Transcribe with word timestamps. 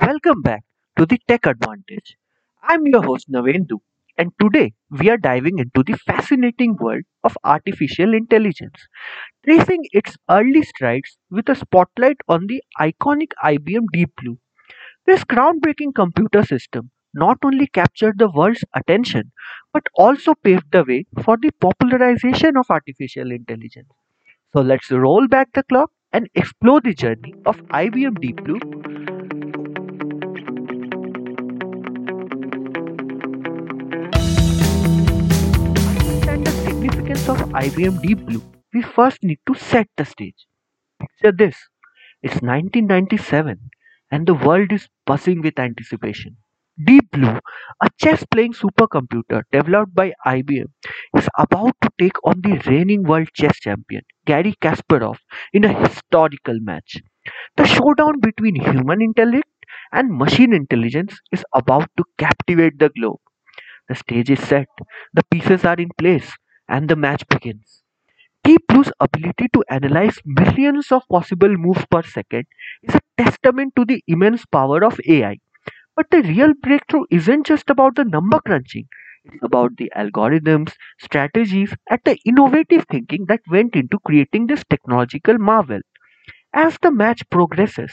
Welcome 0.00 0.42
back 0.42 0.62
to 0.98 1.04
the 1.06 1.18
Tech 1.26 1.46
Advantage. 1.46 2.16
I'm 2.62 2.86
your 2.86 3.02
host 3.02 3.28
Navendu, 3.30 3.78
and 4.16 4.30
today 4.40 4.72
we 4.90 5.10
are 5.10 5.16
diving 5.16 5.58
into 5.58 5.82
the 5.82 5.98
fascinating 5.98 6.76
world 6.76 7.02
of 7.24 7.36
artificial 7.42 8.14
intelligence, 8.14 8.86
tracing 9.44 9.84
its 9.92 10.16
early 10.30 10.62
strides 10.62 11.16
with 11.30 11.48
a 11.48 11.56
spotlight 11.56 12.18
on 12.28 12.46
the 12.46 12.62
iconic 12.80 13.32
IBM 13.44 13.86
Deep 13.92 14.10
Blue. 14.20 14.38
This 15.06 15.24
groundbreaking 15.24 15.94
computer 15.94 16.44
system 16.44 16.90
not 17.14 17.38
only 17.44 17.66
captured 17.68 18.18
the 18.18 18.30
world's 18.30 18.64
attention 18.74 19.32
but 19.72 19.84
also 19.96 20.34
paved 20.34 20.72
the 20.72 20.84
way 20.84 21.06
for 21.24 21.36
the 21.36 21.50
popularization 21.60 22.56
of 22.56 22.66
artificial 22.70 23.32
intelligence. 23.32 23.88
So 24.54 24.62
let's 24.62 24.90
roll 24.90 25.28
back 25.28 25.52
the 25.54 25.64
clock 25.64 25.92
and 26.12 26.28
explore 26.34 26.80
the 26.80 26.94
journey 26.94 27.34
of 27.46 27.56
IBM 27.68 28.20
Deep 28.20 28.44
Blue 28.44 28.60
IBM 37.54 38.00
Deep 38.02 38.18
Blue, 38.26 38.42
we 38.72 38.82
first 38.82 39.22
need 39.22 39.38
to 39.46 39.54
set 39.54 39.88
the 39.96 40.04
stage. 40.04 40.46
Picture 41.00 41.32
this 41.32 41.56
it's 42.22 42.42
1997 42.42 43.70
and 44.10 44.26
the 44.26 44.34
world 44.34 44.72
is 44.72 44.88
buzzing 45.06 45.40
with 45.42 45.58
anticipation. 45.58 46.36
Deep 46.84 47.10
Blue, 47.12 47.38
a 47.82 47.88
chess 48.00 48.24
playing 48.30 48.52
supercomputer 48.54 49.42
developed 49.52 49.94
by 49.94 50.12
IBM, 50.26 50.66
is 51.16 51.28
about 51.38 51.74
to 51.82 51.90
take 51.98 52.16
on 52.24 52.40
the 52.42 52.60
reigning 52.66 53.04
world 53.04 53.28
chess 53.34 53.58
champion, 53.60 54.02
Garry 54.26 54.54
Kasparov, 54.60 55.18
in 55.52 55.64
a 55.64 55.88
historical 55.88 56.58
match. 56.60 56.96
The 57.56 57.66
showdown 57.66 58.20
between 58.20 58.56
human 58.56 59.02
intellect 59.02 59.48
and 59.92 60.16
machine 60.16 60.52
intelligence 60.52 61.18
is 61.32 61.44
about 61.54 61.90
to 61.98 62.04
captivate 62.18 62.78
the 62.78 62.90
globe. 62.90 63.20
The 63.88 63.94
stage 63.94 64.30
is 64.30 64.40
set, 64.40 64.68
the 65.14 65.24
pieces 65.30 65.64
are 65.64 65.76
in 65.76 65.88
place, 65.96 66.30
and 66.68 66.88
the 66.88 66.96
match 66.96 67.26
begins. 67.28 67.82
Deep 68.44 68.62
Blue's 68.68 68.92
ability 69.00 69.48
to 69.54 69.64
analyze 69.70 70.18
millions 70.24 70.92
of 70.92 71.02
possible 71.10 71.48
moves 71.56 71.84
per 71.90 72.02
second 72.02 72.46
is 72.82 72.94
a 72.94 73.00
testament 73.22 73.74
to 73.76 73.84
the 73.84 74.02
immense 74.06 74.46
power 74.46 74.84
of 74.84 75.00
AI. 75.08 75.38
But 75.96 76.10
the 76.10 76.22
real 76.22 76.54
breakthrough 76.54 77.04
isn't 77.10 77.46
just 77.46 77.70
about 77.70 77.96
the 77.96 78.04
number 78.04 78.40
crunching, 78.40 78.88
it's 79.24 79.42
about 79.42 79.76
the 79.76 79.92
algorithms, 79.96 80.74
strategies, 81.00 81.74
and 81.90 82.00
the 82.04 82.18
innovative 82.24 82.86
thinking 82.90 83.26
that 83.26 83.40
went 83.50 83.76
into 83.76 83.98
creating 84.00 84.46
this 84.48 84.64
technological 84.70 85.38
marvel. 85.38 85.80
As 86.54 86.78
the 86.82 86.90
match 86.90 87.22
progresses, 87.30 87.92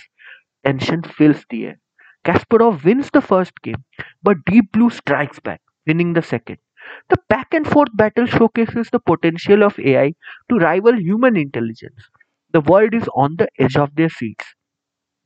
tension 0.65 1.03
fills 1.03 1.45
the 1.49 1.67
air. 1.67 1.79
Kasparov 2.25 2.83
wins 2.85 3.11
the 3.11 3.21
first 3.21 3.61
game, 3.61 3.83
but 4.23 4.45
Deep 4.45 4.71
Blue 4.71 4.89
strikes 4.89 5.39
back, 5.39 5.61
winning 5.87 6.13
the 6.13 6.23
second. 6.23 6.59
The 7.09 7.17
back 7.29 7.53
and 7.53 7.67
forth 7.67 7.89
battle 7.95 8.25
showcases 8.25 8.89
the 8.91 8.99
potential 8.99 9.63
of 9.63 9.79
AI 9.79 10.13
to 10.49 10.57
rival 10.57 10.95
human 10.99 11.37
intelligence. 11.37 12.09
The 12.51 12.61
world 12.61 12.93
is 12.93 13.07
on 13.15 13.35
the 13.37 13.49
edge 13.59 13.77
of 13.77 13.95
their 13.95 14.09
seats. 14.09 14.45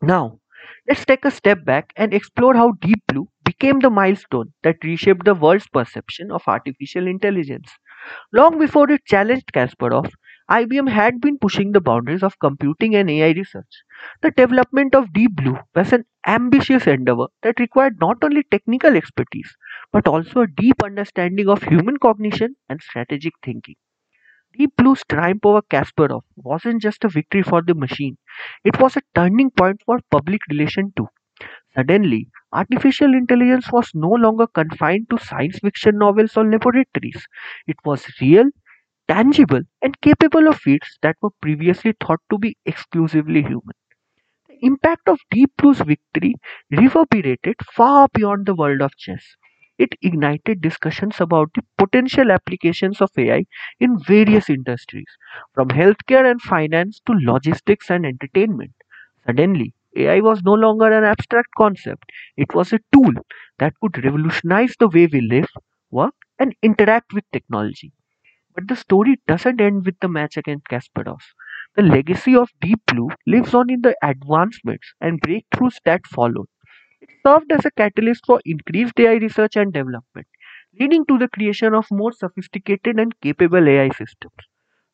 Now, 0.01 0.39
let's 0.87 1.05
take 1.05 1.25
a 1.25 1.31
step 1.31 1.65
back 1.65 1.91
and 1.97 2.13
explore 2.13 2.55
how 2.55 2.73
Deep 2.79 3.01
Blue 3.07 3.27
became 3.43 3.79
the 3.79 3.89
milestone 3.89 4.53
that 4.63 4.83
reshaped 4.83 5.25
the 5.25 5.35
world's 5.35 5.67
perception 5.67 6.31
of 6.31 6.43
artificial 6.47 7.07
intelligence. 7.07 7.69
Long 8.33 8.59
before 8.59 8.91
it 8.91 9.05
challenged 9.05 9.51
Kasparov, 9.53 10.11
IBM 10.49 10.87
had 10.87 11.21
been 11.21 11.37
pushing 11.37 11.71
the 11.71 11.79
boundaries 11.81 12.23
of 12.23 12.39
computing 12.39 12.95
and 12.95 13.09
AI 13.09 13.31
research. 13.33 13.83
The 14.21 14.31
development 14.31 14.93
of 14.95 15.13
Deep 15.13 15.35
Blue 15.35 15.57
was 15.73 15.93
an 15.93 16.05
ambitious 16.27 16.87
endeavor 16.87 17.27
that 17.43 17.59
required 17.59 17.99
not 17.99 18.23
only 18.23 18.43
technical 18.43 18.95
expertise 18.95 19.55
but 19.91 20.07
also 20.07 20.41
a 20.41 20.47
deep 20.47 20.83
understanding 20.83 21.47
of 21.47 21.63
human 21.63 21.97
cognition 21.97 22.55
and 22.67 22.81
strategic 22.81 23.33
thinking. 23.43 23.75
Deep 24.57 24.75
Blue's 24.75 25.03
triumph 25.07 25.45
over 25.45 25.61
Kasparov 25.61 26.23
wasn't 26.35 26.81
just 26.81 27.03
a 27.05 27.09
victory 27.09 27.43
for 27.43 27.61
the 27.61 27.75
machine, 27.75 28.17
it 28.63 28.79
was 28.81 28.97
a 28.97 29.01
turning 29.13 29.51
point 29.51 29.81
for 29.85 29.99
public 30.09 30.41
relation 30.49 30.91
too. 30.97 31.07
Suddenly, 31.75 32.29
artificial 32.53 33.13
intelligence 33.13 33.71
was 33.71 33.91
no 33.93 34.09
longer 34.09 34.47
confined 34.47 35.09
to 35.11 35.19
science 35.19 35.59
fiction 35.59 35.97
novels 35.99 36.37
or 36.37 36.45
laboratories. 36.49 37.27
It 37.67 37.77
was 37.85 38.05
real, 38.21 38.49
tangible, 39.07 39.61
and 39.81 39.99
capable 40.01 40.47
of 40.47 40.57
feats 40.59 40.97
that 41.01 41.17
were 41.21 41.31
previously 41.41 41.93
thought 41.99 42.21
to 42.31 42.37
be 42.37 42.57
exclusively 42.65 43.41
human. 43.41 43.75
The 44.49 44.57
impact 44.65 45.07
of 45.09 45.19
Deep 45.31 45.51
Blue's 45.57 45.81
victory 45.81 46.35
reverberated 46.71 47.57
far 47.73 48.07
beyond 48.13 48.47
the 48.47 48.55
world 48.55 48.81
of 48.81 48.97
chess. 48.97 49.37
It 49.77 49.95
ignited 50.01 50.61
discussions 50.61 51.21
about 51.21 51.51
the 51.55 51.63
potential 51.77 52.31
applications 52.31 53.01
of 53.01 53.11
AI 53.17 53.45
in 53.79 53.99
various 53.99 54.49
industries, 54.49 55.07
from 55.53 55.69
healthcare 55.69 56.29
and 56.29 56.41
finance 56.41 56.99
to 57.07 57.13
logistics 57.13 57.91
and 57.91 58.05
entertainment. 58.05 58.73
Suddenly, 59.27 59.73
AI 59.95 60.19
was 60.21 60.41
no 60.43 60.53
longer 60.53 60.91
an 60.91 61.03
abstract 61.03 61.49
concept, 61.55 62.11
it 62.37 62.55
was 62.55 62.73
a 62.73 62.79
tool 62.91 63.13
that 63.59 63.73
could 63.81 64.03
revolutionize 64.03 64.75
the 64.79 64.87
way 64.87 65.05
we 65.05 65.21
live, 65.21 65.49
work, 65.91 66.15
and 66.39 66.55
interact 66.63 67.13
with 67.13 67.23
technology. 67.31 67.91
But 68.55 68.67
the 68.67 68.75
story 68.75 69.21
doesn't 69.27 69.61
end 69.61 69.85
with 69.85 69.99
the 69.99 70.07
match 70.09 70.37
against 70.37 70.65
Kasparov. 70.67 71.21
The 71.75 71.83
legacy 71.83 72.35
of 72.35 72.49
Deep 72.61 72.81
Blue 72.87 73.09
lives 73.27 73.53
on 73.53 73.69
in 73.69 73.81
the 73.81 73.95
advancements 74.01 74.93
and 74.99 75.21
breakthroughs 75.21 75.77
that 75.85 76.07
followed. 76.07 76.47
It 77.01 77.09
served 77.25 77.51
as 77.53 77.65
a 77.65 77.71
catalyst 77.71 78.25
for 78.25 78.41
increased 78.45 78.99
AI 78.99 79.13
research 79.15 79.55
and 79.55 79.73
development, 79.73 80.27
leading 80.79 81.05
to 81.07 81.17
the 81.17 81.29
creation 81.29 81.73
of 81.73 81.85
more 81.91 82.11
sophisticated 82.11 82.99
and 82.99 83.19
capable 83.21 83.67
AI 83.69 83.89
systems. 83.89 84.33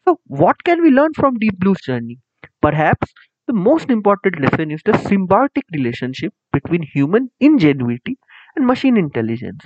So, 0.05 0.19
what 0.27 0.63
can 0.63 0.81
we 0.83 0.91
learn 0.91 1.13
from 1.15 1.39
Deep 1.39 1.57
Blue's 1.59 1.81
journey? 1.81 2.19
Perhaps 2.61 3.13
the 3.47 3.53
most 3.53 3.89
important 3.89 4.39
lesson 4.39 4.71
is 4.71 4.81
the 4.85 4.91
symbiotic 4.93 5.63
relationship 5.73 6.33
between 6.51 6.83
human 6.83 7.31
ingenuity 7.39 8.17
and 8.55 8.67
machine 8.67 8.97
intelligence. 8.97 9.63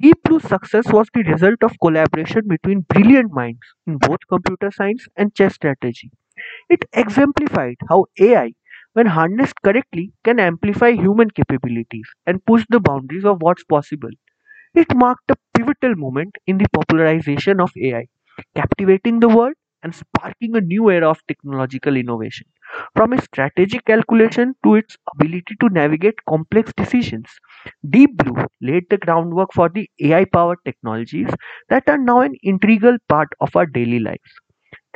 Deep 0.00 0.16
Blue's 0.24 0.42
success 0.42 0.86
was 0.92 1.06
the 1.14 1.22
result 1.22 1.62
of 1.62 1.78
collaboration 1.80 2.42
between 2.48 2.80
brilliant 2.88 3.32
minds 3.32 3.60
in 3.86 3.96
both 3.98 4.18
computer 4.28 4.70
science 4.72 5.06
and 5.16 5.32
chess 5.36 5.54
strategy. 5.54 6.10
It 6.70 6.84
exemplified 6.94 7.76
how 7.88 8.06
AI, 8.20 8.54
when 8.94 9.06
harnessed 9.06 9.62
correctly, 9.64 10.12
can 10.24 10.40
amplify 10.40 10.92
human 10.92 11.30
capabilities 11.30 12.08
and 12.26 12.44
push 12.46 12.64
the 12.70 12.80
boundaries 12.80 13.24
of 13.26 13.42
what's 13.42 13.64
possible. 13.64 14.10
It 14.74 14.94
marked 14.96 15.30
a 15.30 15.36
pivotal 15.54 15.96
moment 15.96 16.36
in 16.46 16.58
the 16.58 16.68
popularization 16.72 17.60
of 17.60 17.72
AI, 17.76 18.06
captivating 18.56 19.20
the 19.20 19.28
world 19.28 19.54
and 19.82 19.94
sparking 19.94 20.56
a 20.56 20.60
new 20.62 20.90
era 20.90 21.10
of 21.10 21.20
technological 21.28 21.96
innovation. 21.96 22.46
From 22.94 23.12
its 23.12 23.24
strategic 23.26 23.84
calculation 23.86 24.54
to 24.64 24.76
its 24.76 24.96
ability 25.14 25.56
to 25.60 25.68
navigate 25.70 26.24
complex 26.26 26.72
decisions, 26.76 27.28
Deep 27.88 28.16
Blue 28.16 28.44
laid 28.60 28.84
the 28.90 28.98
groundwork 28.98 29.52
for 29.54 29.68
the 29.68 29.88
AI 30.00 30.24
powered 30.24 30.58
technologies 30.64 31.28
that 31.68 31.88
are 31.88 31.98
now 31.98 32.20
an 32.20 32.34
integral 32.42 32.98
part 33.08 33.28
of 33.40 33.54
our 33.56 33.66
daily 33.66 33.98
lives. 33.98 34.32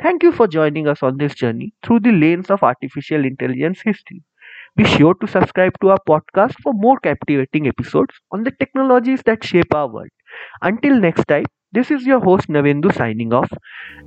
Thank 0.01 0.23
you 0.23 0.31
for 0.31 0.47
joining 0.47 0.87
us 0.87 1.03
on 1.03 1.17
this 1.17 1.35
journey 1.35 1.73
through 1.83 2.01
the 2.01 2.11
lanes 2.11 2.49
of 2.51 2.63
artificial 2.63 3.25
intelligence 3.25 3.81
history. 3.81 4.21
Be 4.75 4.85
sure 4.85 5.15
to 5.15 5.27
subscribe 5.27 5.73
to 5.81 5.89
our 5.91 5.99
podcast 6.07 6.55
for 6.63 6.73
more 6.73 6.99
captivating 6.99 7.67
episodes 7.67 8.15
on 8.31 8.43
the 8.43 8.51
technologies 8.51 9.21
that 9.25 9.43
shape 9.43 9.73
our 9.73 9.87
world. 9.87 10.09
Until 10.61 10.99
next 10.99 11.27
time, 11.27 11.45
this 11.71 11.91
is 11.91 12.05
your 12.05 12.19
host 12.19 12.49
Navendu 12.49 12.93
signing 12.95 13.33
off 13.33 13.51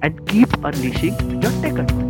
and 0.02 0.26
keep 0.28 0.48
unleashing 0.64 1.16
your 1.42 1.52
tech. 1.62 2.05